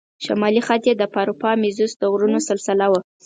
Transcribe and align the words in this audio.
شمالي 0.25 0.61
خط 0.67 0.83
یې 0.89 0.93
د 0.97 1.03
پاروپامیزوس 1.15 1.91
د 1.97 2.03
غرونو 2.11 2.39
سلسله 2.49 2.85
وه. 2.91 3.01